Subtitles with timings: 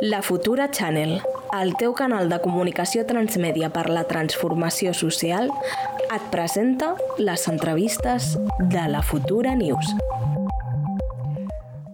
[0.00, 1.20] La Futura Channel,
[1.60, 5.48] el teu canal de comunicació transmèdia per la transformació social,
[6.14, 8.28] et presenta les entrevistes
[8.60, 9.88] de la Futura News.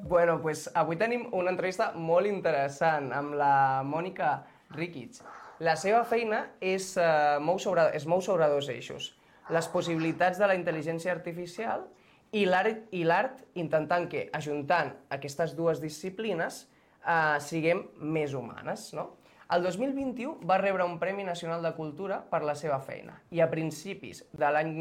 [0.03, 4.35] Bueno, pues avui tenim una entrevista molt interessant amb la Mònica
[4.77, 5.23] Rikic.
[5.65, 9.15] La seva feina és, uh, mou sobre, es mou sobre dos eixos.
[9.49, 11.89] Les possibilitats de la intel·ligència artificial
[12.37, 16.67] i l'art intentant que, ajuntant aquestes dues disciplines,
[17.07, 18.93] eh, siguem més humanes.
[18.95, 19.11] No?
[19.55, 23.49] El 2021 va rebre un Premi Nacional de Cultura per la seva feina i a
[23.51, 24.73] principis de l'any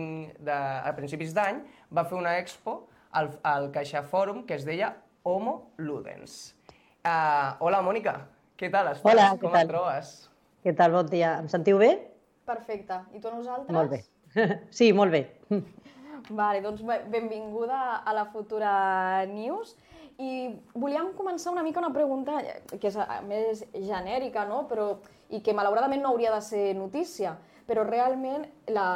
[0.47, 1.59] a principis d'any
[1.93, 6.55] va fer una expo al, al Caixa Fòrum que es deia Homo Ludens.
[7.03, 8.15] Uh, hola, Mònica.
[8.57, 9.11] Què tal estàs?
[9.11, 9.61] Hola, Com què tal?
[9.67, 10.09] et trobes?
[10.63, 10.91] Què tal?
[10.95, 11.35] Bon dia.
[11.43, 11.91] Em sentiu bé?
[12.47, 13.01] Perfecte.
[13.15, 13.75] I tu a nosaltres?
[13.75, 14.03] Molt bé.
[14.71, 15.25] Sí, molt bé.
[16.31, 19.75] Vale, doncs be- benvinguda a la Futura News.
[20.21, 22.37] I volíem començar una mica una pregunta
[22.69, 24.63] que és més genèrica, no?
[24.69, 24.91] Però,
[25.33, 27.33] i que malauradament no hauria de ser notícia,
[27.65, 28.43] però realment
[28.75, 28.87] la,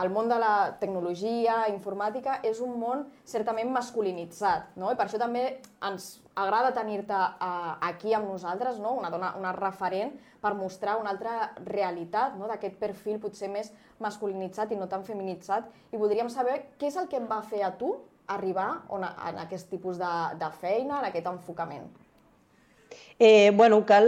[0.00, 4.90] el món de la tecnologia, informàtica, és un món certament masculinitzat, no?
[4.90, 5.44] I per això també
[5.84, 8.94] ens agrada tenir-te eh, aquí amb nosaltres, no?
[8.98, 12.46] una dona, una referent, per mostrar una altra realitat no?
[12.46, 15.66] d'aquest perfil potser més masculinitzat i no tan feminitzat.
[15.90, 17.96] I voldríem saber què és el que et va fer a tu
[18.28, 21.88] arribar on, en aquest tipus de, de feina, en aquest enfocament.
[23.18, 24.06] Eh, bueno, cal,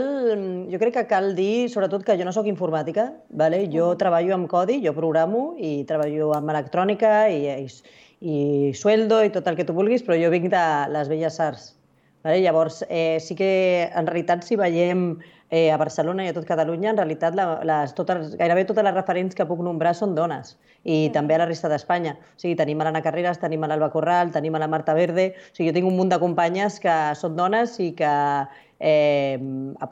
[0.71, 3.65] jo crec que cal dir, sobretot, que jo no sóc informàtica, vale?
[3.73, 7.67] jo treballo amb codi, jo programo i treballo amb electrònica i, i,
[8.21, 8.39] i
[8.79, 11.73] sueldo i tot el que tu vulguis, però jo vinc de les velles arts.
[12.23, 12.39] Vale?
[12.45, 13.51] Llavors, eh, sí que
[13.91, 15.19] en realitat si veiem
[15.51, 18.95] eh, a Barcelona i a tot Catalunya, en realitat la, les, totes, gairebé totes les
[18.97, 20.57] referents que puc nombrar són dones
[20.89, 22.15] i també a la resta d'Espanya.
[22.17, 25.35] O sigui, tenim a l'Anna Carreras, tenim a l'Alba Corral, tenim a la Marta Verde...
[25.51, 28.15] O sigui, jo tinc un munt de companyes que són dones i que
[28.81, 29.37] eh,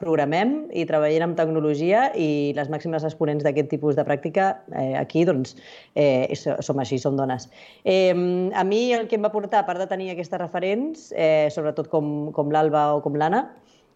[0.00, 5.26] programem i treballem amb tecnologia i les màximes exponents d'aquest tipus de pràctica eh, aquí,
[5.28, 5.58] doncs,
[5.94, 7.50] eh, so- som així, som dones.
[7.84, 8.14] Eh,
[8.54, 11.92] a mi el que em va portar, a part de tenir aquestes referents, eh, sobretot
[11.92, 13.50] com, com l'Alba o com l'Anna,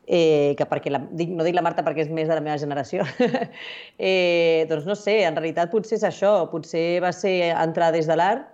[0.06, 2.58] eh, que perquè la, dic, no dic la Marta perquè és més de la meva
[2.58, 3.06] generació,
[3.98, 8.18] eh, doncs no sé, en realitat potser és això, potser va ser entrar des de
[8.18, 8.48] l'art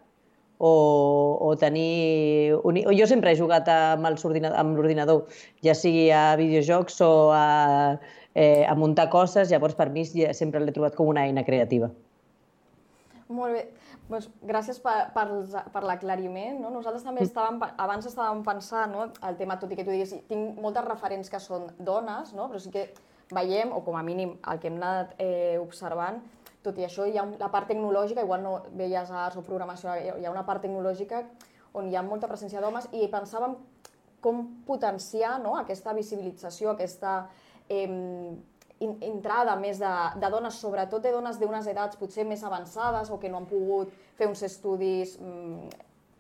[0.58, 2.54] o, o tenir...
[2.66, 5.24] Un, o jo sempre he jugat amb l'ordinador,
[5.64, 7.98] ja sigui a videojocs o a,
[8.34, 11.90] eh, a muntar coses, llavors per mi sempre l'he trobat com una eina creativa.
[13.28, 13.66] Molt bé.
[14.08, 15.26] Doncs gràcies per, per,
[15.72, 16.62] per l'aclariment.
[16.62, 16.70] No?
[16.72, 19.04] Nosaltres també estàvem, pe- abans estàvem pensant no?
[19.28, 22.48] el tema, tot i que tu digues, tinc moltes referents que són dones, no?
[22.48, 22.86] però sí que
[23.36, 26.22] veiem, o com a mínim el que hem anat eh, observant,
[26.64, 30.24] tot i això hi ha la part tecnològica, igual no belles arts o programació, hi
[30.24, 31.22] ha una part tecnològica
[31.76, 33.54] on hi ha molta presència d'homes i pensàvem
[34.24, 35.52] com potenciar no?
[35.60, 37.26] aquesta visibilització, aquesta
[37.68, 37.86] eh,
[38.80, 43.30] entrada més de, de dones, sobretot de dones d'unes edats potser més avançades o que
[43.30, 45.70] no han pogut fer uns estudis mm,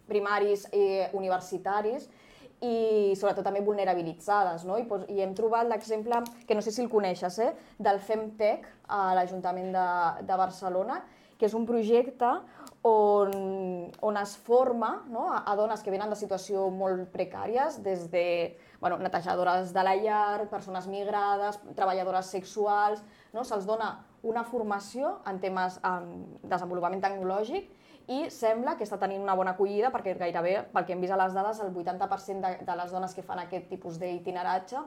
[0.08, 2.08] primaris i universitaris
[2.64, 4.64] i sobretot també vulnerabilitzades.
[4.66, 4.78] No?
[4.80, 7.52] I, pos, I hem trobat l'exemple, que no sé si el coneixes, eh?
[7.78, 9.88] del FemTech a l'Ajuntament de,
[10.26, 11.02] de Barcelona,
[11.38, 12.32] que és un projecte
[12.88, 13.34] on,
[14.02, 15.28] on es forma no?
[15.30, 18.26] a, a dones que venen de situació molt precàries, des de
[18.80, 23.02] bueno, netejadores de la llar, persones migrades, treballadores sexuals,
[23.32, 23.44] no?
[23.44, 27.68] se'ls dona una formació en temes de desenvolupament tecnològic
[28.08, 31.18] i sembla que està tenint una bona acollida perquè gairebé, pel que hem vist a
[31.20, 34.80] les dades, el 80% de, de les dones que fan aquest tipus d'itineratge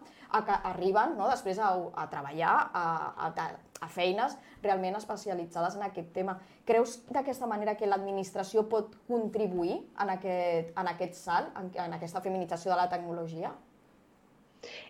[0.72, 2.86] arriben no, després a, a treballar a,
[3.30, 3.48] a,
[3.86, 6.40] a feines realment especialitzades en aquest tema.
[6.66, 12.26] Creus d'aquesta manera que l'administració pot contribuir en aquest, en aquest salt, en, en aquesta
[12.26, 13.54] feminització de la tecnologia?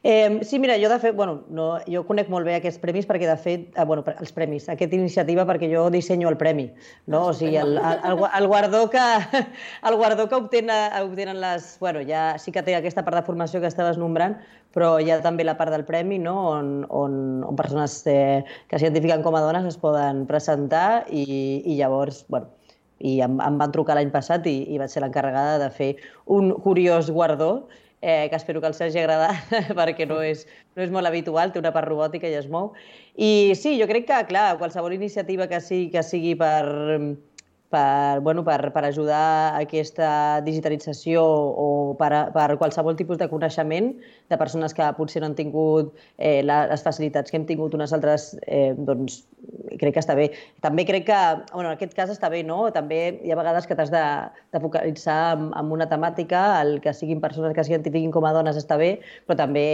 [0.03, 3.27] Eh, sí, mira, jo de fet, bueno, no, jo conec molt bé aquests premis perquè
[3.29, 6.65] de fet, eh, bueno, els premis, aquesta iniciativa perquè jo dissenyo el premi,
[7.07, 7.27] no?
[7.29, 8.99] O sigui, el, el, el, gua- el guardó que,
[9.87, 11.77] el guardó que obtenen, obtenen les...
[11.79, 14.35] Bueno, ja sí que té aquesta part de formació que estaves nombrant,
[14.75, 16.35] però hi ha també la part del premi, no?
[16.57, 17.15] On, on,
[17.47, 21.23] on persones eh, que s'identifiquen com a dones es poden presentar i,
[21.63, 22.49] i llavors, bueno,
[22.99, 25.93] i em, em van trucar l'any passat i, i vaig ser l'encarregada de fer
[26.29, 27.67] un curiós guardó
[28.01, 30.45] eh, que espero que els hagi agradat perquè no és,
[30.75, 32.73] no és molt habitual, té una part robòtica i es mou.
[33.15, 36.65] I sí, jo crec que, clar, qualsevol iniciativa que sigui, que sigui per,
[37.71, 41.67] per, bueno, per, per ajudar aquesta digitalització o
[41.99, 43.93] per, per qualsevol tipus de coneixement
[44.31, 48.31] de persones que potser no han tingut eh, les facilitats que hem tingut unes altres,
[48.47, 49.21] eh, doncs,
[49.79, 50.29] crec que està bé.
[50.63, 51.19] També crec que,
[51.53, 52.59] bueno, en aquest cas està bé, no?
[52.75, 54.03] També hi ha vegades que t'has de,
[54.53, 58.59] de focalitzar en, en una temàtica, el que siguin persones que s'identifiquin com a dones
[58.59, 58.91] està bé,
[59.27, 59.65] però també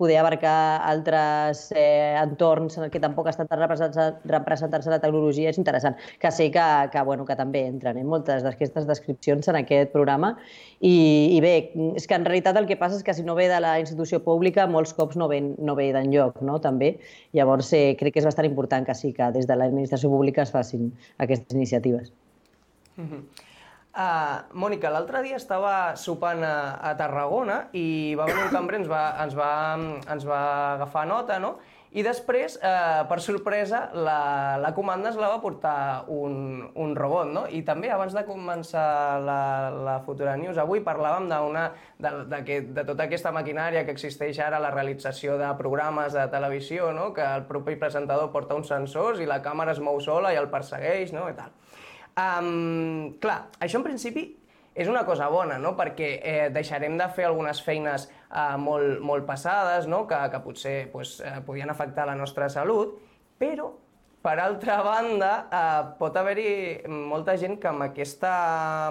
[0.00, 0.54] poder abarcar
[0.86, 5.98] altres eh, entorns en que tampoc estan tan representats, representats a la tecnologia és interessant,
[6.20, 9.92] que sé que, que, bueno, que també entren en eh, moltes d'aquestes descripcions en aquest
[9.94, 10.34] programa
[10.80, 11.54] i, i bé,
[11.98, 14.22] és que en realitat el que passa és que si no ve de la institució
[14.24, 16.60] pública molts cops no ve, no ve d'enlloc, no?
[16.62, 16.94] també.
[17.36, 20.54] Llavors eh, crec que és bastant important que sí que des de l'administració pública es
[20.54, 22.12] facin aquestes iniciatives.
[22.96, 23.46] Mm -hmm.
[23.90, 28.88] Uh, Mònica, l'altre dia estava sopant a, a Tarragona i va venir un cambrer, ens
[28.88, 29.48] va, ens va,
[30.14, 30.42] ens va
[30.76, 31.56] agafar nota, no?
[31.90, 37.26] I després, eh, per sorpresa, la, la comanda es la va portar un, un robot,
[37.34, 37.42] no?
[37.50, 39.40] I també, abans de començar la,
[39.74, 41.64] la Futura News, avui parlàvem una,
[41.98, 46.28] de, de, que, de tota aquesta maquinària que existeix ara, la realització de programes de
[46.30, 47.10] televisió, no?
[47.12, 50.46] Que el propi presentador porta uns sensors i la càmera es mou sola i el
[50.52, 51.26] persegueix, no?
[51.26, 51.50] I tal.
[52.20, 54.28] Um, clar, això en principi
[54.80, 55.74] és una cosa bona, no?
[55.76, 60.06] perquè eh, deixarem de fer algunes feines eh, molt, molt passades, no?
[60.08, 62.94] que, que potser pues, eh, podien afectar la nostra salut,
[63.40, 63.66] però,
[64.24, 66.54] per altra banda, eh, pot haver-hi
[66.88, 68.32] molta gent que amb aquesta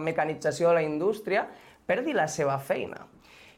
[0.05, 1.47] mecanització de la indústria
[1.89, 3.07] perdi la seva feina.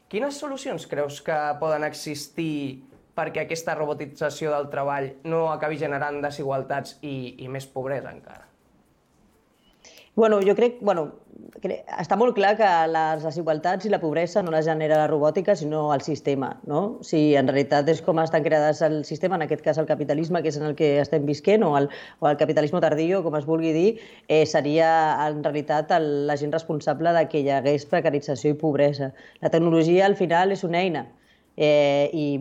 [0.08, 2.80] Quines solucions creus que poden existir
[3.12, 8.51] perquè aquesta robotització del treball no acabi generant desigualtats i, i més pobresa encara?
[10.14, 11.06] Bueno, jo crec, bueno,
[11.62, 15.54] crec, està molt clar que les desigualtats i la pobresa no les genera la robòtica,
[15.56, 16.82] sinó el sistema, no?
[17.08, 20.52] Sigui, en realitat és com estan creades el sistema, en aquest cas el capitalisme, que
[20.52, 21.88] és en el que estem visquent, o el,
[22.20, 23.88] o el capitalisme tardío, com es vulgui dir,
[24.28, 24.92] eh, seria
[25.24, 29.14] en realitat el, la gent responsable de que hi hagués precarització i pobresa.
[29.40, 31.06] La tecnologia, al final, és una eina,
[31.56, 32.34] eh, i,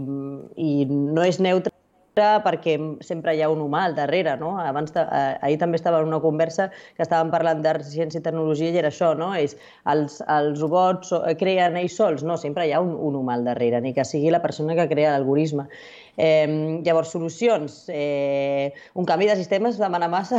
[0.59, 1.71] i no és neutra
[2.15, 2.75] perquè
[3.05, 4.57] sempre hi ha un humà al darrere, no?
[4.59, 8.23] Abans de, eh, ahir també estava en una conversa que estàvem parlant de ciència i
[8.23, 9.31] tecnologia i era això, no?
[9.33, 9.55] És,
[9.87, 12.23] els, els robots creen ells sols?
[12.27, 14.89] No, sempre hi ha un, un humà al darrere, ni que sigui la persona que
[14.91, 15.69] crea l'algoritme.
[16.17, 17.85] Eh, llavors, solucions.
[17.87, 20.37] Eh, un canvi de sistema es demana massa.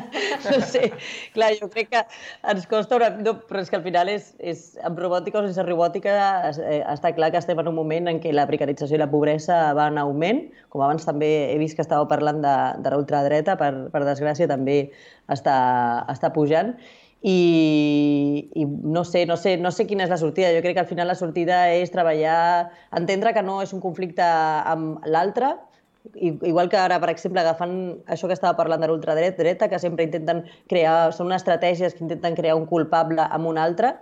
[0.50, 0.90] no sé,
[1.32, 2.02] clar, jo crec que
[2.50, 3.10] ens costa una...
[3.14, 6.16] No, però és que al final és, és amb robòtica o sense robòtica
[6.50, 9.70] eh, està clar que estem en un moment en què la precarització i la pobresa
[9.78, 13.72] van en augment, com abans també he vist que estàveu parlant de, de l'ultradreta, per,
[13.92, 14.78] per desgràcia també
[15.32, 15.56] està,
[16.12, 16.74] està pujant,
[17.24, 20.50] i, i no, sé, no, sé, no sé quina és la sortida.
[20.52, 24.26] Jo crec que al final la sortida és treballar, entendre que no és un conflicte
[24.26, 25.54] amb l'altre,
[26.20, 27.76] igual que ara, per exemple, agafant
[28.12, 32.58] això que estava parlant de l'ultradreta, que sempre intenten crear, són estratègies que intenten crear
[32.60, 33.94] un culpable amb un altre,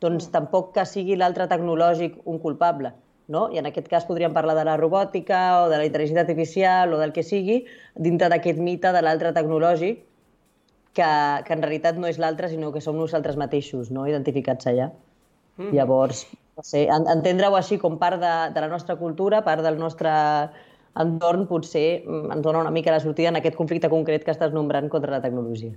[0.00, 0.32] doncs mm.
[0.32, 2.94] tampoc que sigui l'altre tecnològic un culpable.
[3.30, 3.44] No?
[3.54, 6.98] I en aquest cas podríem parlar de la robòtica o de la intel·ligència artificial o
[6.98, 7.60] del que sigui,
[7.94, 10.00] dintre d'aquest mite de l'altre tecnològic,
[10.98, 11.10] que,
[11.46, 14.08] que en realitat no és l'altre, sinó que som nosaltres mateixos, no?
[14.10, 14.90] identificats allà.
[15.60, 15.70] Mm.
[15.76, 16.24] Llavors,
[16.58, 20.10] no sé, entendre-ho així com part de, de la nostra cultura, part del nostre
[20.98, 24.54] entorn, potser mm, ens dona una mica la sortida en aquest conflicte concret que estàs
[24.56, 25.76] nombrant contra la tecnologia.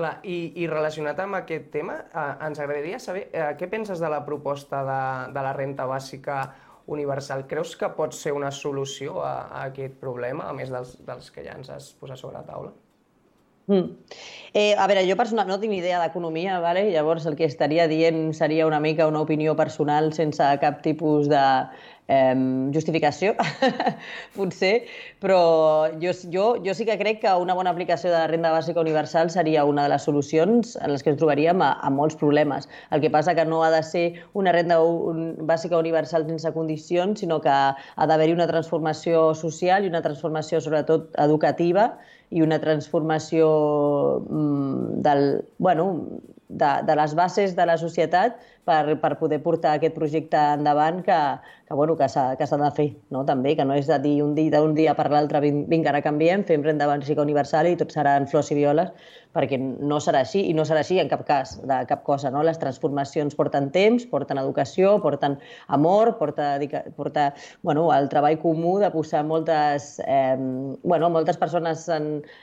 [0.00, 4.08] Clar, i, i relacionat amb aquest tema, eh, ens agradaria saber eh, què penses de
[4.08, 5.00] la proposta de,
[5.34, 6.40] de la renta bàsica
[6.88, 7.44] universal.
[7.50, 11.44] Creus que pot ser una solució a, a aquest problema, a més dels, dels que
[11.44, 12.72] ja ens has posat sobre la taula?
[13.68, 13.92] Mm.
[14.56, 16.88] Eh, a veure, jo personal no tinc idea d'economia, vale?
[16.90, 21.44] llavors el que estaria dient seria una mica una opinió personal sense cap tipus de
[22.10, 22.34] eh,
[22.74, 23.34] justificació,
[24.36, 24.72] potser,
[25.22, 25.40] però
[26.02, 29.30] jo, jo, jo sí que crec que una bona aplicació de la renda bàsica universal
[29.30, 32.68] seria una de les solucions en les que ens trobaríem a, a molts problemes.
[32.90, 37.22] El que passa que no ha de ser una renda un, bàsica universal sense condicions,
[37.22, 41.92] sinó que ha d'haver-hi una transformació social i una transformació sobretot educativa
[42.30, 43.48] i una transformació
[44.26, 45.24] mm, del,
[45.58, 45.88] bueno,
[46.50, 51.18] de, de les bases de la societat per, per poder portar aquest projecte endavant que,
[51.66, 53.22] que, bueno, que s'ha de fer, no?
[53.26, 56.44] també, que no és de dir un dia, d'un dia per l'altre vinga, ara canviem,
[56.46, 58.90] fem renda bàsica universal i tot seran flors i violes,
[59.34, 62.32] perquè no serà així, i no serà així en cap cas, de cap cosa.
[62.34, 62.42] No?
[62.46, 65.38] Les transformacions porten temps, porten educació, porten
[65.68, 66.56] amor, porta,
[66.98, 67.30] porta
[67.62, 70.34] bueno, el treball comú de posar moltes, eh,
[70.82, 71.86] bueno, moltes persones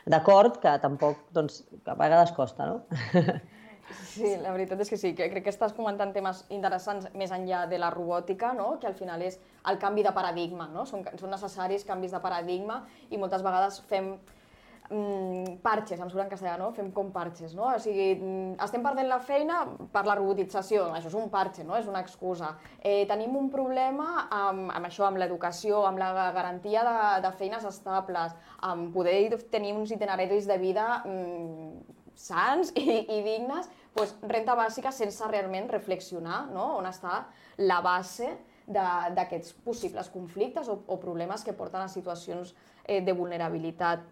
[0.08, 2.82] d'acord, que tampoc, doncs, que a vegades costa, no?
[3.88, 7.65] Sí, la veritat és que sí, que crec que estàs comentant temes interessants més enllà
[7.72, 8.74] de la robòtica, no?
[8.82, 9.39] que al final és
[9.72, 10.86] el canvi de paradigma, no?
[10.89, 14.15] són, són necessaris canvis de paradigma i moltes vegades fem
[14.89, 16.70] mm, parches, em surt en castellà, no?
[16.75, 17.67] Fem com parches, no?
[17.70, 19.63] O sigui, mm, estem perdent la feina
[19.94, 21.77] per la robotització, això és un parche, no?
[21.77, 22.53] És una excusa.
[22.79, 27.65] Eh, tenim un problema amb, amb això, amb l'educació, amb la garantia de, de feines
[27.65, 34.58] estables, amb poder tenir uns itineraris de vida mm, sants i, i dignes, doncs renta
[34.58, 36.74] bàsica sense realment reflexionar no?
[36.82, 37.24] on està
[37.62, 38.34] la base
[38.68, 44.04] d'aquests possibles conflictes o, o problemes que porten a situacions eh, de vulnerabilitat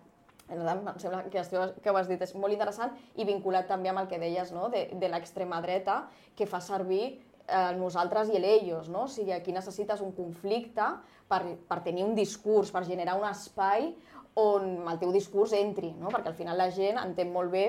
[0.45, 0.61] em
[1.01, 4.09] sembla que això que ho has dit és molt interessant i vinculat també amb el
[4.11, 4.69] que deies no?
[4.69, 6.03] de, de l'extrema dreta
[6.37, 9.05] que fa servir eh, nosaltres i ells, no?
[9.05, 10.85] O sigui, aquí necessites un conflicte
[11.27, 13.89] per, per tenir un discurs, per generar un espai
[14.35, 16.11] on el teu discurs entri, no?
[16.11, 17.65] perquè al final la gent entén molt bé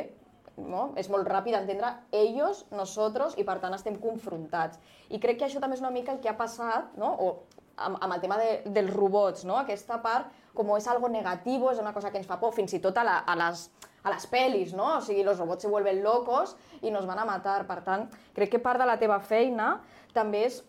[0.56, 0.92] no?
[0.96, 4.80] és molt ràpid entendre ells, nosotros, i per tant estem confrontats.
[5.10, 7.12] I crec que això també és una mica el que ha passat, no?
[7.12, 7.28] o
[7.76, 9.58] amb, amb el tema de, dels robots, no?
[9.60, 12.80] aquesta part com és algo negativo, és una cosa que ens fa por, fins i
[12.82, 13.66] tot a, la, a, les,
[14.02, 14.86] a les pel·lis, no?
[14.96, 17.58] O sigui, els robots se vuelven locos i nos van a matar.
[17.68, 19.75] Per tant, crec que part de la teva feina
[20.16, 20.62] també és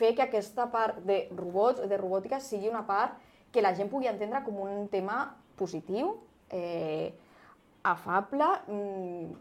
[0.00, 3.16] fer que aquesta part de robots, de robòtica, sigui una part
[3.50, 5.22] que la gent pugui entendre com un tema
[5.58, 6.14] positiu,
[6.52, 7.16] eh,
[7.82, 9.32] afable, mm,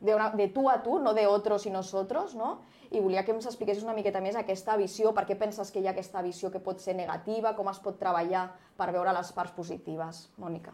[0.00, 2.60] de, una, de tu a tu, no de otros i nosotros, no?
[2.90, 5.88] I volia que ens expliquessis una miqueta més aquesta visió, per què penses que hi
[5.88, 9.56] ha aquesta visió que pot ser negativa, com es pot treballar per veure les parts
[9.56, 10.72] positives, Mònica.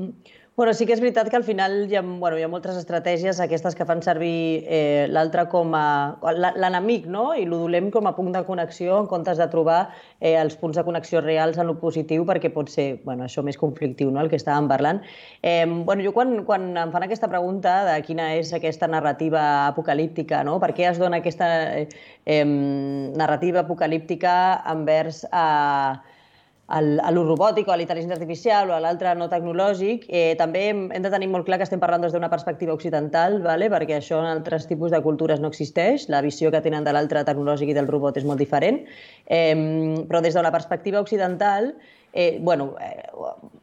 [0.00, 0.38] Mm.
[0.60, 3.38] Bueno, sí que és veritat que al final hi ha, bueno, hi ha moltes estratègies,
[3.40, 6.18] aquestes que fan servir eh, l'altre com a...
[6.36, 7.30] l'enemic, no?
[7.32, 9.78] I lo dolem com a punt de connexió en comptes de trobar
[10.18, 13.56] eh, els punts de connexió reals en lo positiu perquè pot ser, bueno, això més
[13.56, 15.00] conflictiu, no?, el que estàvem parlant.
[15.40, 20.44] Eh, bueno, jo quan, quan em fan aquesta pregunta de quina és aquesta narrativa apocalíptica,
[20.44, 21.88] no?, per què es dona aquesta eh,
[22.26, 24.32] eh, narrativa apocalíptica
[24.76, 25.24] envers...
[25.32, 26.18] Eh,
[26.70, 30.68] a lo robòtic o a la intel·ligència artificial o a l'altre no tecnològic, eh, també
[30.70, 33.70] hem, hem de tenir molt clar que estem parlant des d'una perspectiva occidental, vale?
[33.72, 37.24] perquè això en altres tipus de cultures no existeix, la visió que tenen de l'altre
[37.26, 38.84] tecnològic i del robot és molt diferent,
[39.26, 39.54] eh,
[40.06, 41.74] però des de la perspectiva occidental,
[42.12, 43.02] eh, bueno, eh,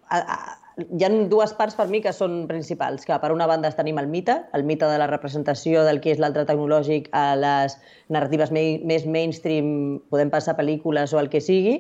[0.10, 3.72] a, a, hi ha dues parts per mi que són principals, que per una banda
[3.74, 7.80] tenim el mite, el mite de la representació del que és l'altre tecnològic a les
[8.14, 9.72] narratives més mainstream,
[10.14, 11.80] podem passar pel·lícules o el que sigui,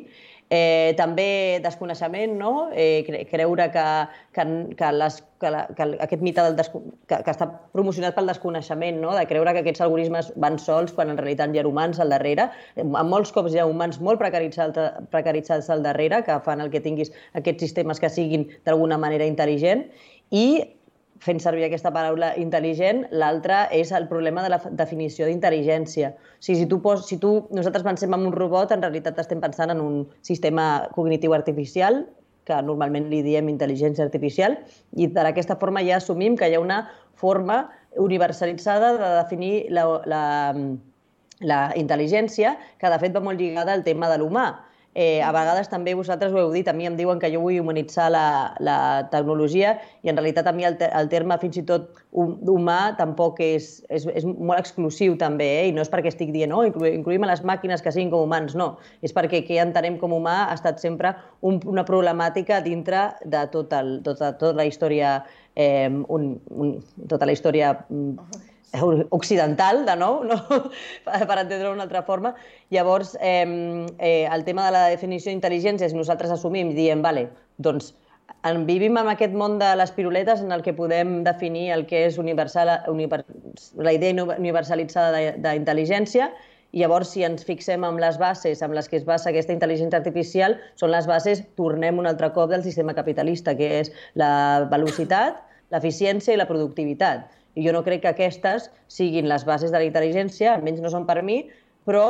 [0.49, 2.69] Eh, també desconeixement, no?
[2.71, 3.87] eh, creure que,
[4.31, 4.45] que,
[4.79, 9.11] que, les, que, la, que aquest mite del que, que està promocionat pel desconeixement, no?
[9.17, 12.47] de creure que aquests algoritmes van sols quan en realitat hi ha humans al darrere.
[12.79, 16.83] En molts cops hi ha humans molt precaritzats, precaritzats al darrere que fan el que
[16.85, 19.83] tinguis aquests sistemes que siguin d'alguna manera intel·ligent
[20.31, 20.47] i
[21.23, 26.11] fent servir aquesta paraula intel·ligent, l'altra és el problema de la definició d'intel·ligència.
[26.13, 29.41] O sigui, si tu, pos, si tu, nosaltres pensem en un robot, en realitat estem
[29.43, 32.05] pensant en un sistema cognitiu artificial,
[32.47, 34.55] que normalment li diem intel·ligència artificial,
[34.95, 36.85] i d'aquesta forma ja assumim que hi ha una
[37.17, 37.65] forma
[37.99, 40.23] universalitzada de definir la, la,
[41.41, 44.47] la intel·ligència, que de fet va molt lligada al tema de l'humà.
[44.97, 47.59] Eh, a vegades també vosaltres ho heu dit, a mi em diuen que jo vull
[47.61, 48.77] humanitzar la, la
[49.11, 53.67] tecnologia i en realitat a mi el, el terme fins i tot humà tampoc és,
[53.93, 55.67] és, és molt exclusiu també, eh?
[55.69, 58.25] i no és perquè estic dient oh, inclu incluïm a les màquines que siguin com
[58.25, 58.71] humans, no.
[59.05, 61.13] És perquè què entenem com humà ha estat sempre
[61.45, 65.19] un, una problemàtica dintre de tot el, tota, tota la història,
[65.53, 68.55] eh, un, un, tota la història mm,
[69.09, 70.37] occidental, de nou, no?
[71.05, 72.33] per entendre d'una altra forma.
[72.73, 77.93] Llavors, eh, eh, el tema de la definició d'intel·ligència és nosaltres assumim, diem, vale, doncs
[78.43, 82.05] en vivim en aquest món de les piruletes en el que podem definir el que
[82.07, 86.29] és universal, univers, la idea universalitzada d'intel·ligència
[86.75, 89.99] i llavors, si ens fixem en les bases amb les que es basa aquesta intel·ligència
[90.01, 95.39] artificial, són les bases, tornem un altre cop del sistema capitalista, que és la velocitat,
[95.73, 97.25] l'eficiència i la productivitat.
[97.57, 101.07] I jo no crec que aquestes siguin les bases de la intel·ligència, almenys no són
[101.09, 101.41] per mi,
[101.89, 102.07] però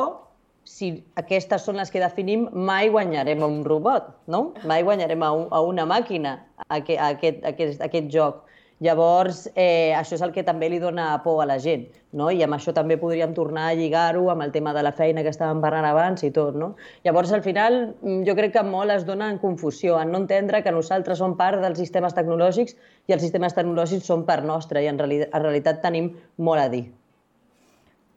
[0.68, 4.42] si aquestes són les que definim, mai guanyarem a un robot, no?
[4.68, 6.36] Mai guanyarem a, un, a una màquina
[6.68, 8.44] a, que, a, aquest, a, aquest, a aquest joc.
[8.80, 12.28] Llavors, eh, això és el que també li dona por a la gent, no?
[12.30, 15.32] I amb això també podríem tornar a lligar-ho amb el tema de la feina que
[15.34, 16.76] estàvem parlant abans i tot, no?
[17.08, 20.62] Llavors, al final, mm, jo crec que molt es dona en confusió, en no entendre
[20.62, 24.88] que nosaltres som part dels sistemes tecnològics i els sistemes tecnològics són part nostra i
[24.94, 26.86] en realitat, en realitat tenim molt a dir.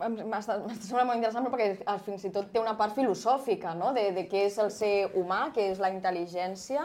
[0.01, 3.95] M'ha semblat molt interessant perquè fins i tot té una part filosòfica, no?
[3.97, 6.85] de, de què és el ser humà, què és la intel·ligència,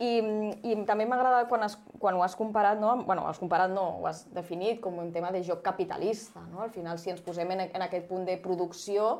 [0.00, 0.10] i,
[0.64, 2.94] i també m'agrada quan, has, quan ho has comparat, no?
[3.04, 6.40] bueno, has comparat no, ho has definit com un tema de joc capitalista.
[6.48, 6.62] No?
[6.64, 9.10] Al final, si ens posem en, en aquest punt de producció,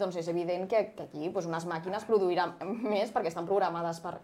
[0.00, 2.54] doncs és evident que, que aquí doncs unes màquines produiran
[2.94, 4.16] més perquè estan programades per,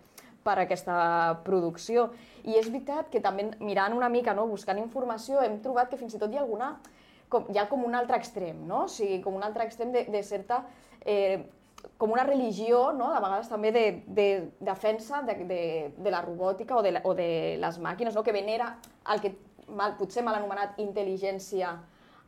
[0.46, 0.96] per aquesta
[1.44, 2.08] producció.
[2.48, 6.16] I és veritat que també mirant una mica, no, buscant informació, hem trobat que fins
[6.16, 6.72] i tot hi ha alguna
[7.28, 8.86] com, hi ha com un altre extrem, no?
[8.86, 10.62] O sigui, com un altre extrem de, de certa...
[11.04, 11.44] Eh,
[11.98, 13.10] com una religió, no?
[13.14, 14.28] de vegades també de, de
[14.60, 15.60] defensa de, de,
[15.96, 17.28] de la robòtica o de, o de
[17.62, 18.24] les màquines, no?
[18.26, 18.74] que venera
[19.12, 19.34] el que
[19.68, 21.76] mal, potser mal anomenat intel·ligència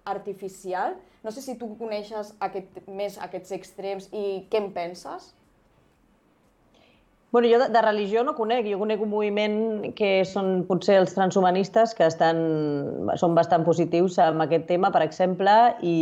[0.09, 0.97] artificial.
[1.23, 5.35] No sé si tu coneixes aquest, més aquests extrems i què en penses?
[7.31, 8.65] Bueno, jo de, de religió no conec.
[8.71, 9.59] Jo conec un moviment
[9.97, 12.41] que són potser els transhumanistes, que estan,
[13.21, 15.53] són bastant positius amb aquest tema, per exemple,
[15.85, 15.99] i,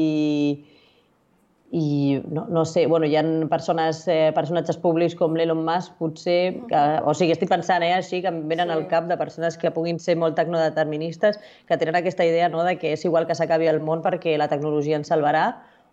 [1.71, 6.63] i no, no sé, bueno, hi ha persones, eh, personatges públics com l'Elon Musk, potser,
[6.71, 8.77] que, o sigui, estic pensant eh, així, que em venen sí.
[8.77, 12.77] al cap de persones que puguin ser molt tecnodeterministes, que tenen aquesta idea no, de
[12.79, 15.49] que és igual que s'acabi el món perquè la tecnologia ens salvarà,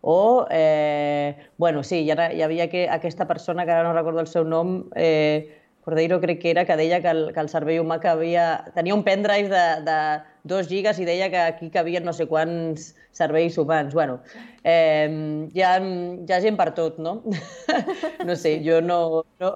[0.05, 4.19] o, eh, bueno, sí, hi, ha, hi havia que, aquesta persona, que ara no recordo
[4.19, 7.81] el seu nom, eh, Cordeiro crec que era, que deia que el, que el cervell
[7.83, 9.97] humà que havia, tenia un pendrive de, de
[10.43, 13.93] 2 gigas i deia que aquí cabien no sé quants serveis humans.
[13.95, 14.19] Bueno,
[14.63, 15.07] eh,
[15.53, 17.21] hi, ha, hi ha gent per tot, no?
[18.27, 19.53] no sé, jo no, no,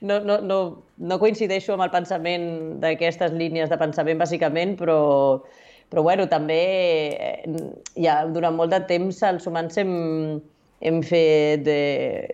[0.00, 0.58] no, no, no,
[0.96, 2.48] no coincideixo amb el pensament
[2.80, 4.98] d'aquestes línies de pensament, bàsicament, però,
[5.92, 6.60] però bueno, també
[7.12, 7.64] eh,
[8.00, 9.94] ja durant molt de temps els humans hem,
[10.80, 11.80] hem fet, de,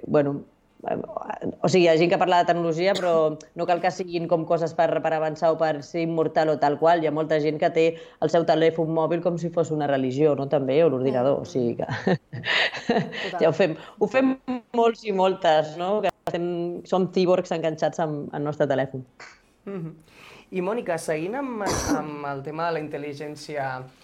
[0.07, 0.45] bueno,
[0.85, 3.13] o sigui, hi ha gent que parla de tecnologia, però
[3.57, 6.79] no cal que siguin com coses per, per avançar o per ser immortal o tal
[6.81, 7.03] qual.
[7.03, 7.87] Hi ha molta gent que té
[8.25, 10.49] el seu telèfon mòbil com si fos una religió, no?
[10.53, 11.41] També, o l'ordinador.
[11.41, 12.19] O sigui que...
[13.41, 14.37] ja ho fem, ho fem
[14.77, 15.99] molts i moltes, no?
[16.05, 16.47] Que estem,
[16.89, 19.05] som cíborgs enganxats amb, el nostre telèfon.
[19.65, 19.93] Mm -hmm.
[20.55, 21.63] I Mònica, seguint amb,
[21.97, 24.04] amb el tema de la intel·ligència artificial,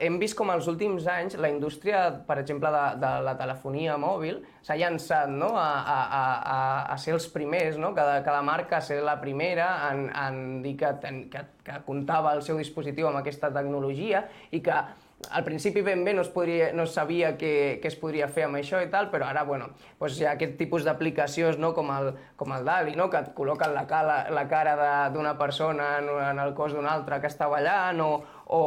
[0.00, 4.40] hem vist com els últims anys la indústria, per exemple, de, de la telefonia mòbil
[4.64, 5.52] s'ha llançat no?
[5.60, 6.58] a, a, a,
[6.94, 7.92] a ser els primers, no?
[7.94, 10.94] cada, cada marca ser la primera en, en dir que,
[11.32, 14.80] que, que comptava el seu dispositiu amb aquesta tecnologia i que
[15.30, 18.58] al principi ben bé no es, podria, no sabia què, què es podria fer amb
[18.58, 22.10] això i tal, però ara, bueno, doncs hi ha aquest tipus d'aplicacions, no?, com el,
[22.40, 24.74] com el DALI, no?, que et col·loquen la, cala, la cara
[25.14, 28.10] d'una persona en, en el cos d'una altra que està ballant, o,
[28.46, 28.62] o,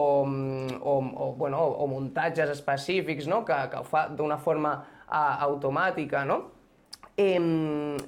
[0.81, 3.43] o, o, bueno, o muntatges específics no?
[3.45, 6.25] que, que ho fa d'una forma uh, automàtica.
[6.25, 6.41] No?
[7.17, 7.37] Eh,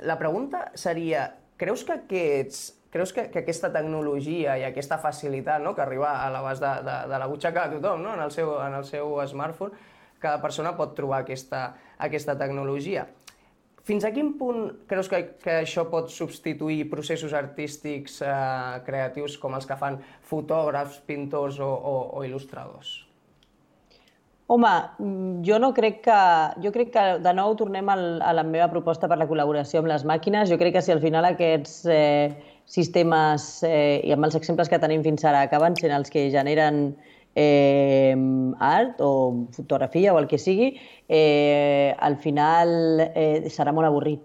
[0.06, 1.30] la pregunta seria,
[1.60, 6.30] creus que aquests creus que, que aquesta tecnologia i aquesta facilitat no, que arriba a
[6.34, 9.16] l'abast de, de, de la butxaca de tothom, no, en, el seu, en el seu
[9.30, 9.78] smartphone,
[10.20, 13.08] cada persona pot trobar aquesta, aquesta tecnologia.
[13.90, 18.32] Fins a quin punt creus que, que això pot substituir processos artístics eh,
[18.86, 19.98] creatius com els que fan
[20.30, 23.00] fotògrafs, pintors o, o, o il·lustradors?
[24.50, 24.70] Home,
[25.46, 26.20] jo no crec que...
[26.62, 29.92] Jo crec que de nou tornem al, a la meva proposta per la col·laboració amb
[29.92, 30.50] les màquines.
[30.50, 32.30] Jo crec que si al final aquests eh,
[32.70, 36.94] sistemes eh, i amb els exemples que tenim fins ara acaben sent els que generen
[37.36, 38.16] eh,
[38.60, 40.76] art o fotografia o el que sigui,
[41.08, 44.22] eh, al final eh, serà molt avorrit.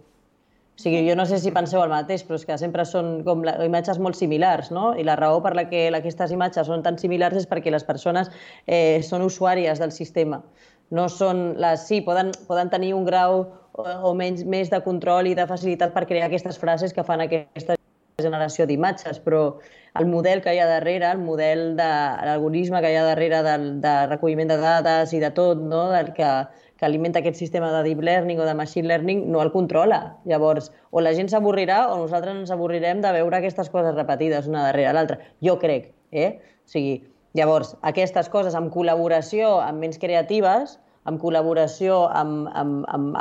[0.75, 3.45] O sigui, jo no sé si penseu el mateix, però és que sempre són com
[3.63, 4.89] imatges molt similars, no?
[4.99, 8.33] I la raó per la que aquestes imatges són tan similars és perquè les persones
[8.67, 10.43] eh, són usuàries del sistema.
[10.91, 11.87] No són les...
[11.87, 15.95] Sí, poden, poden tenir un grau o, o menys més de control i de facilitat
[15.95, 17.79] per crear aquestes frases que fan aquesta
[18.23, 19.59] generació d'imatges, però
[19.99, 21.89] el model que hi ha darrere, el model de
[22.29, 25.89] l'algoritme que hi ha darrere del, de recolliment de dades i de tot, no?
[25.91, 26.29] del que,
[26.79, 30.17] que alimenta aquest sistema de deep learning o de machine learning, no el controla.
[30.31, 34.63] Llavors, o la gent s'avorrirà o nosaltres ens avorrirem de veure aquestes coses repetides una
[34.69, 35.19] darrere l'altra.
[35.43, 36.39] Jo crec, eh?
[36.39, 36.97] O sigui,
[37.35, 40.79] llavors, aquestes coses amb col·laboració amb ments creatives
[41.11, 43.19] amb col·laboració amb, amb, amb,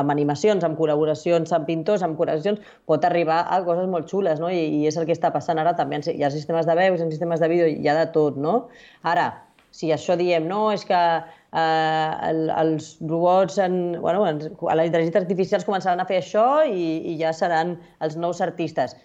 [0.00, 4.52] amb animacions, amb col·laboracions amb pintors, amb col·laboracions, pot arribar a coses molt xules, no?
[4.52, 6.00] I, i és el que està passant ara també.
[6.14, 8.56] Hi ha sistemes de veus, ha sistemes de vídeo, hi ha de tot, no?
[9.02, 9.30] Ara,
[9.70, 15.20] si això diem, no, és que eh, el, els robots, en, bueno, en, les intel·ligències
[15.20, 18.96] artificials començaran a fer això i, i ja seran els nous artistes.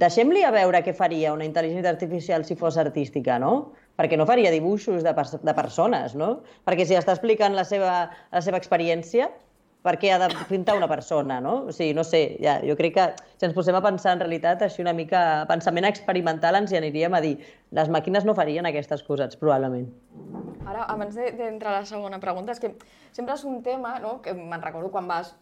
[0.00, 3.72] Deixem-li a veure què faria una intel·ligència artificial si fos artística, no?
[3.98, 6.40] Perquè no faria dibuixos de, pers de persones, no?
[6.66, 7.94] Perquè si està explicant la seva,
[8.32, 9.30] la seva experiència,
[9.82, 11.54] per què ha de pintar una persona, no?
[11.66, 14.62] O sigui, no sé, ja, jo crec que si ens posem a pensar en realitat
[14.62, 17.34] així una mica pensament experimental ens hi aniríem a dir
[17.74, 19.88] les màquines no farien aquestes coses, probablement.
[20.70, 22.76] Ara, abans d'entrar a la segona pregunta, és que
[23.10, 25.34] sempre és un tema, no?, que me'n recordo quan vas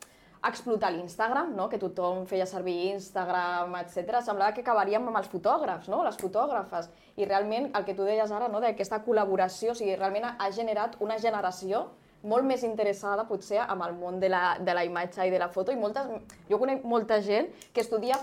[0.49, 1.69] explotar l'Instagram, no?
[1.69, 4.21] que tothom feia servir Instagram, etc.
[4.25, 6.03] Semblava que acabaríem amb els fotògrafs, no?
[6.07, 6.89] les fotògrafes.
[7.21, 8.63] I realment el que tu deies ara, no?
[8.65, 11.89] d'aquesta col·laboració, o sigui, realment ha generat una generació
[12.23, 15.49] molt més interessada potser amb el món de la, de la imatge i de la
[15.53, 16.09] foto i moltes,
[16.51, 18.19] jo conec molta gent que estudia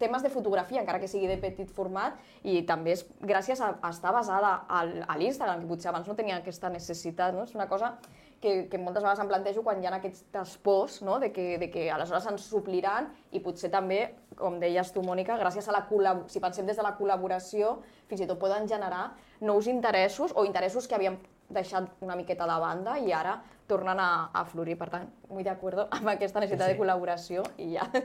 [0.00, 2.16] temes de fotografia, encara que sigui de petit format
[2.48, 6.16] i també és gràcies a, a estar basada al, a l'Instagram, que potser abans no
[6.16, 7.44] tenia aquesta necessitat, no?
[7.44, 7.94] És una cosa
[8.42, 11.18] que, que moltes vegades em plantejo quan hi ha aquestes pors no?
[11.22, 14.02] de, que, de que aleshores ens supliran i potser també,
[14.36, 15.86] com deies tu, Mònica, gràcies a la
[16.26, 17.78] si pensem des de la col·laboració,
[18.10, 21.20] fins i tot poden generar nous interessos o interessos que havíem
[21.52, 23.36] deixat una miqueta de banda i ara
[23.68, 24.76] tornen a, a florir.
[24.80, 26.74] Per tant, molt d'acord amb aquesta necessitat sí.
[26.74, 27.86] de col·laboració i ja.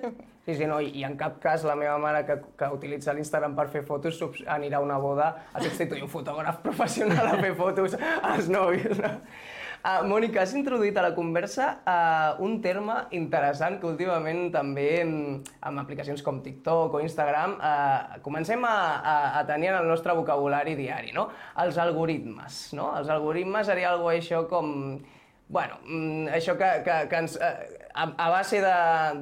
[0.47, 3.55] Sí, sí, no, i, i en cap cas la meva mare que, que utilitza l'Instagram
[3.57, 7.97] per fer fotos anirà a una boda a substituir un fotògraf professional a fer fotos
[7.99, 9.01] als nòvios.
[9.01, 9.17] No?
[9.77, 15.81] Uh, Mònica, has introduït a la conversa uh, un terme interessant que últimament també amb
[15.83, 20.73] aplicacions com TikTok o Instagram uh, comencem a, a, a tenir en el nostre vocabulari
[20.79, 21.27] diari, no?
[21.63, 22.89] Els algoritmes, no?
[22.97, 24.97] Els algoritmes seria algo això com
[25.49, 28.73] Bueno, mm, això que, que, que ens, eh, a, a base de,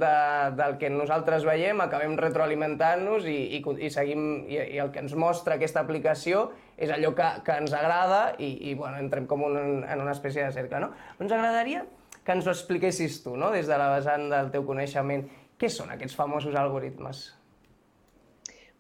[0.02, 0.14] de,
[0.58, 5.14] del que nosaltres veiem acabem retroalimentant-nos i, i, i seguim i, i el que ens
[5.14, 6.48] mostra aquesta aplicació
[6.82, 10.44] és allò que, que ens agrada i, i bueno, entrem com un, en una espècie
[10.44, 10.82] de cercle.
[10.82, 10.92] No?
[11.22, 11.86] Ens agradaria
[12.26, 13.54] que ens ho expliquessis tu, no?
[13.54, 15.28] des de la vessant del teu coneixement.
[15.62, 17.28] Què són aquests famosos algoritmes?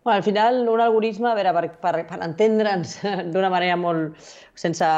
[0.06, 3.00] Bueno, al final, un algoritme, a veure, per, per, per entendre'ns
[3.34, 4.18] d'una manera molt...
[4.58, 4.90] sense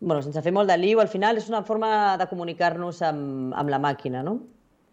[0.00, 3.72] bueno, sense fer molt de liu, al final és una forma de comunicar-nos amb, amb
[3.72, 4.38] la màquina, no?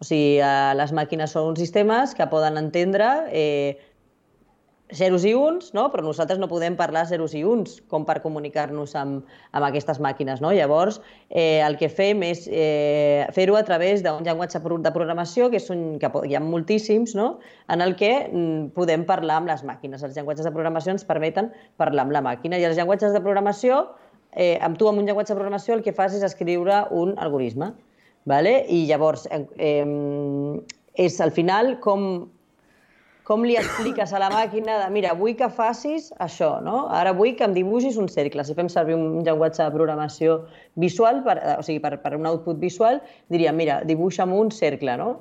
[0.01, 3.77] O sigui, eh, les màquines són sistemes que poden entendre eh,
[4.91, 5.87] zeros i uns, no?
[5.91, 10.41] però nosaltres no podem parlar zeros i uns com per comunicar-nos amb, amb aquestes màquines.
[10.43, 10.51] No?
[10.55, 15.61] Llavors, eh, el que fem és eh, fer-ho a través d'un llenguatge de programació, que,
[15.61, 17.39] és un, que hi ha moltíssims, no?
[17.71, 20.03] en el que mm, podem parlar amb les màquines.
[20.03, 23.85] Els llenguatges de programació ens permeten parlar amb la màquina i els llenguatges de programació
[24.31, 27.71] eh, amb tu, amb un llenguatge de programació, el que fas és escriure un algoritme.
[28.29, 28.53] Vale?
[28.69, 29.85] I llavors, eh,
[30.93, 32.29] és al final com,
[33.25, 36.83] com li expliques a la màquina de, mira, vull que facis això, no?
[36.93, 38.45] Ara vull que em dibuixis un cercle.
[38.45, 40.41] Si fem servir un llenguatge de programació
[40.75, 43.01] visual, per, o sigui, per, per un output visual,
[43.33, 45.15] diríem, mira, dibuixa'm un cercle, no?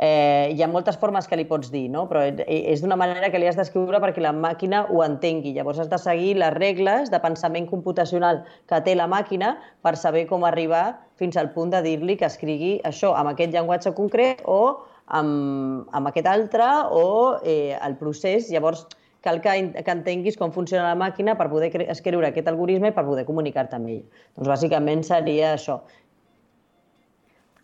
[0.00, 2.06] Eh, hi ha moltes formes que li pots dir, no?
[2.08, 5.52] però és d'una manera que li has d'escriure perquè la màquina ho entengui.
[5.56, 10.24] Llavors has de seguir les regles de pensament computacional que té la màquina per saber
[10.30, 10.86] com arribar
[11.20, 14.80] fins al punt de dir-li que escrigui això amb aquest llenguatge concret o
[15.20, 17.06] amb, amb aquest altre o
[17.44, 18.48] eh, el procés.
[18.48, 18.86] Llavors,
[19.20, 19.52] cal que,
[19.84, 23.76] que entenguis com funciona la màquina per poder escriure aquest algoritme i per poder comunicar-te
[23.76, 24.04] amb ell.
[24.38, 25.82] Doncs bàsicament seria això.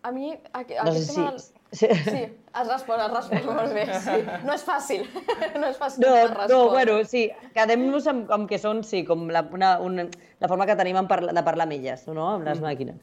[0.05, 1.15] A mi, aquest no sé si...
[1.17, 1.56] tema...
[1.73, 1.89] Sí.
[2.07, 2.21] sí,
[2.53, 3.85] has respost, has respost molt bé.
[4.05, 4.17] Sí.
[4.47, 5.03] No és fàcil,
[5.61, 6.13] no és fàcil no,
[6.51, 7.27] No, bueno, sí,
[7.57, 10.07] quedem-nos amb, amb que són, sí, com la, una, una,
[10.41, 12.69] la forma que tenim parla, de parlar amb elles, no?, amb les mm.
[12.69, 13.03] màquines.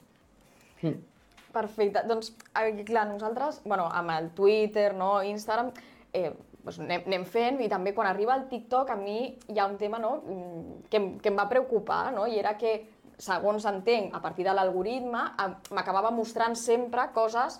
[0.82, 0.95] Mm.
[1.54, 2.02] Perfecte.
[2.10, 2.32] Doncs,
[2.88, 5.69] clar, nosaltres, bueno, amb el Twitter, no, Instagram,
[6.13, 6.32] eh,
[6.63, 9.17] doncs anem, anem fent i també quan arriba el TikTok a mi
[9.52, 12.26] hi ha un tema no, mm, que, que em va preocupar no?
[12.26, 12.78] i era que
[13.19, 15.21] segons entenc, a partir de l'algoritme,
[15.76, 17.60] m'acabava mostrant sempre coses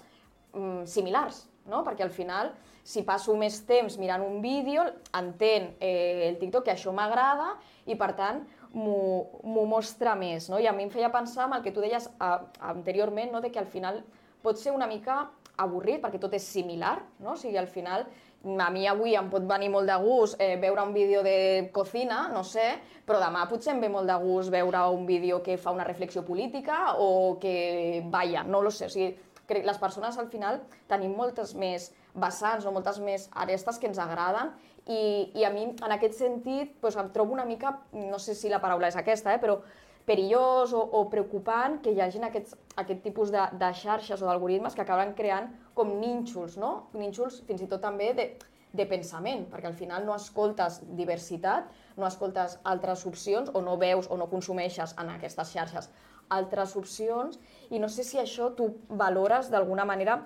[0.54, 1.84] mm, similars, no?
[1.84, 4.86] Perquè al final, si passo més temps mirant un vídeo,
[5.20, 7.54] entenc eh, el TikTok que això m'agrada
[7.86, 10.58] i, per tant, m'ho mostra més, no?
[10.60, 12.36] I a mi em feia pensar en el que tu deies a,
[12.74, 13.42] anteriorment, no?
[13.42, 14.02] de que al final
[14.42, 15.28] pot ser una mica
[15.62, 17.36] avorrit perquè tot és similar, no?
[17.36, 18.08] O sigui, al final
[18.44, 22.26] a mi avui em pot venir molt de gust eh, veure un vídeo de cocina,
[22.34, 22.66] no sé,
[23.06, 26.26] però demà potser em ve molt de gust veure un vídeo que fa una reflexió
[26.26, 29.14] política o que, vaja, no lo sé, o sigui,
[29.50, 34.00] crec les persones al final tenim moltes més vessants o moltes més arestes que ens
[34.00, 34.54] agraden
[34.86, 38.52] i, i a mi en aquest sentit doncs, em trobo una mica, no sé si
[38.52, 39.60] la paraula és aquesta, eh, però
[40.06, 44.76] perillós o, o preocupant que hi hagin aquests, aquest tipus de, de xarxes o d'algoritmes
[44.76, 46.90] que acaben creant com nínxols, no?
[46.94, 48.28] Nínxols fins i tot també de,
[48.76, 54.10] de pensament, perquè al final no escoltes diversitat, no escoltes altres opcions o no veus
[54.12, 55.92] o no consumeixes en aquestes xarxes
[56.36, 60.22] altres opcions i no sé si això tu valores d'alguna manera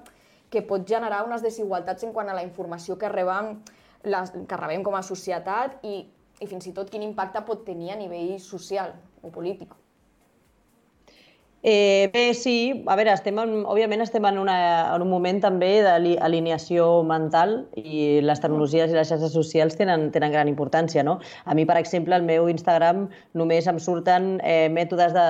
[0.50, 3.58] que pot generar unes desigualtats en quant a la informació que rebem,
[4.08, 6.06] les, que rebem com a societat i,
[6.40, 9.76] i fins i tot quin impacte pot tenir a nivell social o polític.
[11.64, 14.58] Eh, bé, sí, a veure, estem en, òbviament estem en, una,
[14.94, 20.32] en un moment també d'alineació mental i les tecnologies i les xarxes socials tenen, tenen
[20.32, 21.04] gran importància.
[21.04, 21.18] No?
[21.44, 25.26] A mi, per exemple, al meu Instagram només em surten eh, mètodes de,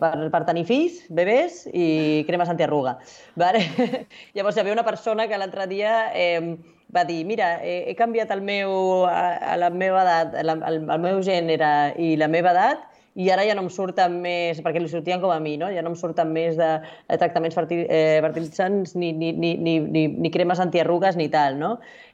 [0.00, 2.98] per, per tenir fills, bebès i cremes antiarruga.
[3.40, 3.64] Vale?
[4.36, 6.56] Llavors hi havia una persona que l'altre dia eh,
[6.94, 10.80] va dir, mira, he, he canviat el meu, a, a la meva edat, el, el,
[10.86, 12.86] el meu gènere i la meva edat
[13.18, 15.66] i ara ja no em surten més, perquè li sortien com a mi, no?
[15.74, 16.68] ja no em surten més de,
[17.10, 21.58] de tractaments fertil, eh, fertilitzants ni, ni, ni, ni, ni, ni cremes antiarrugues ni tal.
[21.58, 21.72] No?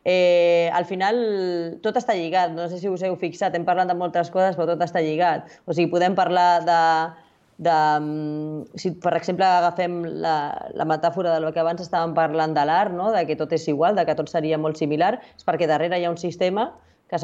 [0.08, 1.20] Eh, al final
[1.84, 4.70] tot està lligat, no sé si us heu fixat, hem parlat de moltes coses però
[4.72, 5.52] tot està lligat.
[5.66, 6.80] O sigui, podem parlar de,
[7.58, 10.36] de, mm, si per exemple agafem la,
[10.76, 13.12] la metàfora del que abans estàvem parlant de l'art, no?
[13.14, 16.04] de que tot és igual, de que tot seria molt similar, és perquè darrere hi
[16.04, 16.70] ha un sistema
[17.08, 17.18] que,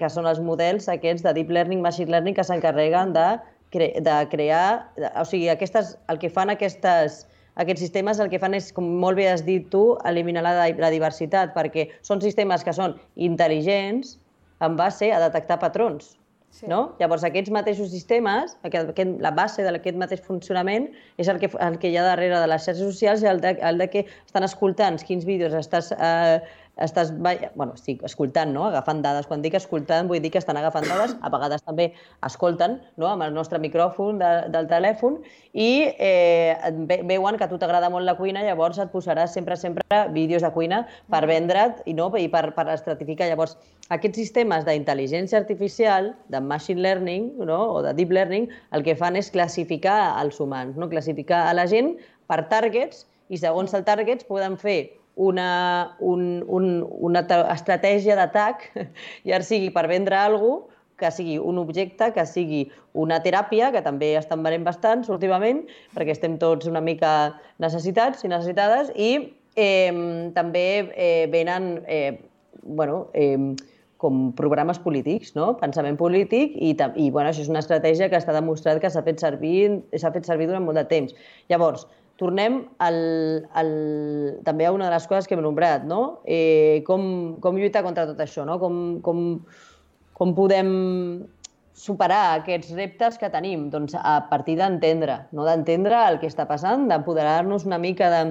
[0.00, 3.28] que són els models aquests de deep learning, machine learning, que s'encarreguen de,
[3.70, 4.90] cre de crear...
[4.96, 7.24] De, o sigui, aquestes, el que fan aquestes,
[7.62, 10.92] aquests sistemes el que fan és, com molt bé has dit tu, eliminar la, la
[10.92, 14.16] diversitat, perquè són sistemes que són intel·ligents
[14.66, 16.16] en base a detectar patrons.
[16.56, 16.64] Sí.
[16.70, 16.94] No?
[16.96, 20.86] Llavors, aquests mateixos sistemes, aquest, la base d'aquest mateix funcionament
[21.20, 23.52] és el que, el que hi ha darrere de les xarxes socials i el de,
[23.60, 26.38] el de que estan escoltant quins vídeos estàs eh,
[26.76, 28.66] estàs, bueno, estic escoltant, no?
[28.68, 29.26] agafant dades.
[29.28, 31.88] Quan dic escoltant, vull dir que estan agafant dades, a vegades també
[32.26, 33.08] escolten no?
[33.08, 35.18] amb el nostre micròfon de, del telèfon
[35.56, 36.52] i eh,
[37.08, 40.52] veuen que a tu t'agrada molt la cuina, llavors et posaràs sempre, sempre vídeos de
[40.52, 42.10] cuina per vendre't i, no?
[42.16, 43.30] I per, per estratificar.
[43.32, 43.56] Llavors,
[43.88, 47.60] aquests sistemes d'intel·ligència artificial, de machine learning no?
[47.78, 50.90] o de deep learning, el que fan és classificar els humans, no?
[50.92, 51.94] classificar a la gent
[52.28, 54.78] per targets i segons el targets poden fer
[55.16, 58.70] una, un, un, una estratègia d'atac,
[59.28, 62.62] ja sigui per vendre alguna cosa, que sigui un objecte, que sigui
[62.96, 67.10] una teràpia, que també estan venent bastant últimament, perquè estem tots una mica
[67.60, 69.10] necessitats i necessitades, i
[69.60, 69.92] eh,
[70.36, 72.16] també eh, venen eh,
[72.62, 73.36] bueno, eh,
[74.00, 75.54] com programes polítics, no?
[75.60, 79.22] pensament polític, i, i bueno, això és una estratègia que està demostrat que s'ha fet
[79.22, 81.16] servir s'ha fet servir durant molt de temps.
[81.52, 82.98] Llavors, tornem al,
[83.52, 83.70] al,
[84.44, 86.22] també a una de les coses que hem nombrat, no?
[86.24, 88.56] Eh, com, com lluitar contra tot això, no?
[88.62, 89.22] Com, com,
[90.16, 90.70] com podem
[91.76, 93.68] superar aquests reptes que tenim?
[93.72, 95.44] Doncs a partir d'entendre, no?
[95.44, 98.22] d'entendre el que està passant, d'empoderar-nos una mica de,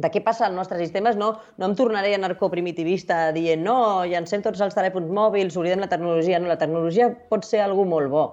[0.00, 4.40] de què passa als nostres sistemes, no, no em tornaré a narcoprimitivista dient no, llancem
[4.44, 6.40] tots els telèfons mòbils, oblidem la tecnologia.
[6.40, 8.28] No, la tecnologia pot ser algú molt bo.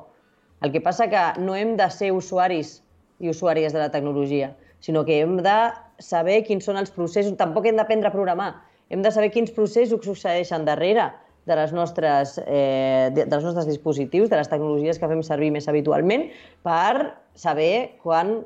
[0.63, 2.79] El que passa que no hem de ser usuaris
[3.19, 4.53] i usuàries de la tecnologia
[4.85, 5.57] sinó que hem de
[6.03, 8.51] saber quins són els processos, tampoc hem d'aprendre a programar,
[8.93, 11.09] hem de saber quins processos succeeixen darrere
[11.45, 15.69] de les nostres, eh, de, dels nostres dispositius, de les tecnologies que fem servir més
[15.69, 16.27] habitualment,
[16.65, 18.39] per saber quan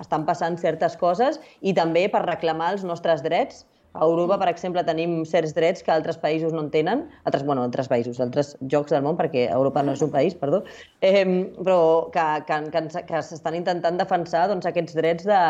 [0.00, 3.64] estan passant certes coses i també per reclamar els nostres drets.
[3.94, 7.62] A Europa, per exemple, tenim certs drets que altres països no en tenen, altres, bueno,
[7.62, 10.64] altres països, altres jocs del món, perquè Europa no és un país, perdó,
[10.98, 11.22] eh,
[11.60, 11.78] però
[12.14, 15.40] que, que, que, que s'estan intentant defensar doncs, aquests drets de,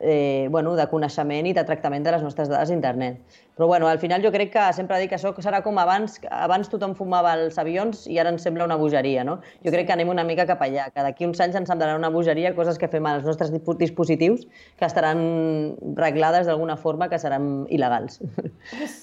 [0.00, 3.20] eh, bueno, de coneixement i de tractament de les nostres dades d'internet.
[3.54, 6.70] Però bueno, al final jo crec que sempre dic que això serà com abans, abans
[6.70, 9.38] tothom fumava els avions i ara ens sembla una bogeria, no?
[9.62, 12.10] Jo crec que anem una mica cap allà, que d'aquí uns anys ens semblarà una
[12.10, 18.20] bogeria coses que fem als nostres dispositius que estaran reglades d'alguna forma que seran il·legals.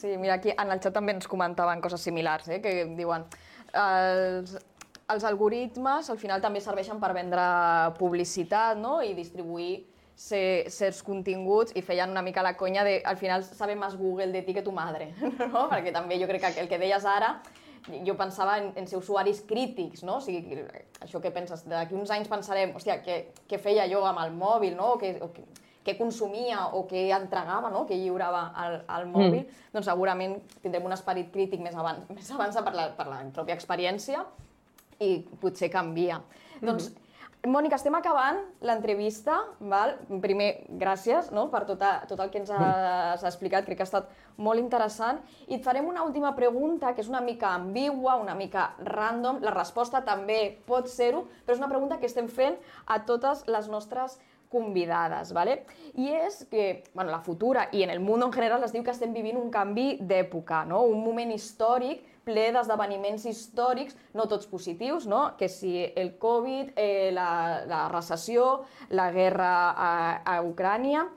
[0.01, 2.60] Sí, mira, aquí en el xat també ens comentaven coses similars, eh?
[2.63, 3.23] que diuen
[3.77, 4.56] els,
[5.13, 7.43] els algoritmes al final també serveixen per vendre
[7.99, 8.99] publicitat no?
[9.06, 13.76] i distribuir ser, certs continguts i feien una mica la conya de al final sabe
[13.76, 15.13] més Google de ti que tu madre,
[15.54, 15.67] no?
[15.71, 17.38] Perquè també jo crec que el que deies ara
[18.06, 20.19] jo pensava en, en ser usuaris crítics, no?
[20.19, 20.60] O sigui,
[21.02, 24.76] això que penses, d'aquí uns anys pensarem, hòstia, què, què feia jo amb el mòbil,
[24.78, 24.93] no?
[24.95, 25.45] O què, o què,
[25.86, 27.86] què consumia o què entregava, no?
[27.89, 29.69] què lliurava al, al mòbil, mm.
[29.74, 33.58] doncs segurament tindrem un esperit crític més abans, més abans per, la, per la pròpia
[33.58, 34.21] experiència
[35.02, 36.19] i potser canvia.
[36.19, 36.67] Mm -hmm.
[36.67, 36.91] Doncs
[37.41, 39.39] Mònica, estem acabant l'entrevista.
[40.21, 41.47] Primer, gràcies no?
[41.49, 45.23] per tot, a, tot el que ens has explicat, crec que ha estat molt interessant.
[45.49, 49.41] I et farem una última pregunta, que és una mica ambigua, una mica random.
[49.41, 50.38] La resposta també
[50.69, 54.19] pot ser-ho, però és una pregunta que estem fent a totes les nostres
[54.51, 55.63] convidades, ¿vale?
[55.97, 58.93] I és que, bueno, la futura i en el món en general es diu que
[58.93, 60.84] estem vivint un canvi d'època, no?
[60.84, 65.23] un moment històric ple d'esdeveniments històrics, no tots positius, no?
[65.39, 69.91] que si el Covid, eh, la, la recessió, la guerra a,
[70.25, 71.10] a Ucrània...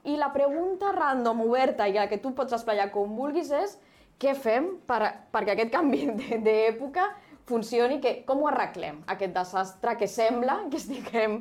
[0.00, 3.74] I la pregunta random oberta i la que tu pots esplaiar com vulguis és
[4.16, 6.06] què fem per, perquè aquest canvi
[6.46, 7.04] d'època
[7.50, 11.40] funcioni, que, com ho arreglem, aquest desastre que sembla que estiguem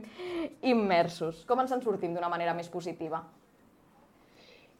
[0.73, 1.45] immersos?
[1.47, 3.21] Com ens en sortim d'una manera més positiva?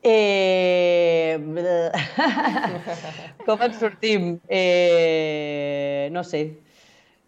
[0.03, 1.35] Eh...
[3.45, 4.39] Com ens sortim?
[4.47, 6.09] Eh...
[6.11, 6.59] No sé.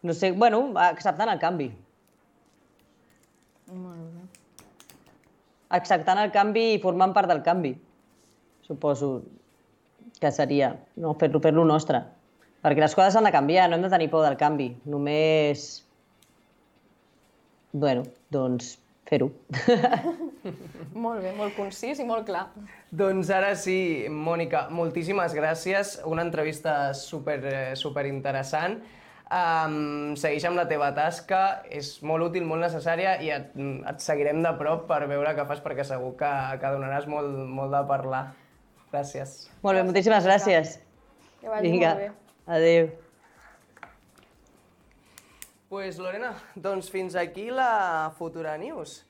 [0.01, 0.31] No sé.
[0.31, 1.69] Bueno, acceptant el canvi.
[3.71, 4.25] Molt bé.
[5.77, 7.75] Acceptant el canvi i formant part del canvi.
[8.67, 9.13] Suposo
[10.21, 12.03] que seria no fer-lo fer, -lo, nostre.
[12.61, 14.75] Perquè les coses han de canviar, no hem de tenir por del canvi.
[14.85, 15.83] Només
[17.73, 18.77] bueno, doncs
[19.11, 19.29] fer-ho.
[21.03, 22.47] Molt bé, molt concís i molt clar.
[22.97, 25.99] Doncs ara sí, Mònica, moltíssimes gràcies.
[26.09, 28.79] Una entrevista super, eh, super interessant.
[29.31, 34.41] Um, segueix amb la teva tasca, és molt útil, molt necessària i et, et seguirem
[34.43, 38.25] de prop per veure què fas perquè segur que, que donaràs molt, molt de parlar.
[38.91, 39.37] Gràcies.
[39.63, 40.75] Molt bé, moltíssimes gràcies.
[41.39, 42.11] Que vagi Vinga, molt bé.
[42.59, 42.91] adéu.
[45.71, 49.05] Pues, Lorena, doncs fins aquí la Futura News.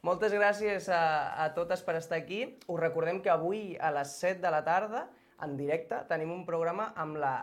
[0.00, 1.02] Moltes gràcies a,
[1.44, 2.38] a totes per estar aquí.
[2.72, 5.10] Us recordem que avui a les 7 de la tarda,
[5.44, 7.34] en directe, tenim un programa amb la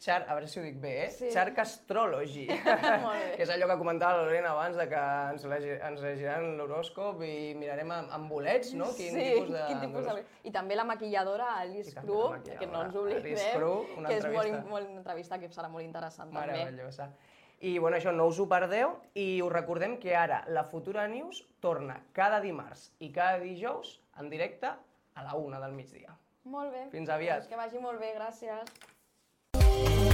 [0.00, 1.08] Char, a veure si ho dic bé, eh?
[1.12, 1.26] Sí.
[1.28, 2.46] Charc Astrology,
[3.02, 3.24] Molt bé.
[3.36, 5.00] que és allò que comentava la Lorena abans, de que
[5.34, 8.88] ens, legi, ens llegiran l'horòscop i mirarem amb, amb bolets, no?
[8.96, 9.66] Quin sí, tipus de...
[9.68, 10.22] quin tipus de...
[10.48, 14.62] I també la maquilladora Alice Cru, que no ens oblidem, Cru, que és molt, entrevista.
[14.72, 16.48] molt una entrevista que serà molt interessant també.
[16.48, 17.10] Meravellosa.
[17.60, 21.42] I bueno, això no us ho perdeu i us recordem que ara la Futura News
[21.60, 26.16] torna cada dimarts i cada dijous en directe a la una del migdia.
[26.48, 26.86] Molt bé.
[26.94, 27.44] Fins aviat.
[27.44, 30.09] Doncs que vagi molt bé, gràcies.